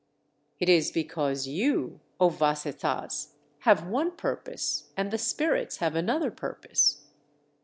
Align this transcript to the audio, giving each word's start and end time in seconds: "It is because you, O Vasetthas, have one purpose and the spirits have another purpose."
"It 0.59 0.67
is 0.67 0.89
because 0.91 1.45
you, 1.45 1.99
O 2.19 2.31
Vasetthas, 2.31 3.33
have 3.59 3.85
one 3.85 4.09
purpose 4.09 4.89
and 4.97 5.11
the 5.11 5.19
spirits 5.19 5.77
have 5.77 5.95
another 5.95 6.31
purpose." 6.31 7.05